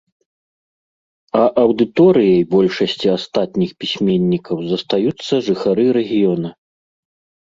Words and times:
А 1.41 1.41
аўдыторыяй 1.63 2.41
большасці 2.55 3.07
астатніх 3.17 3.71
пісьменнікаў 3.83 4.57
застаюцца 4.73 5.33
жыхары 5.49 5.85
рэгіёна. 5.99 6.49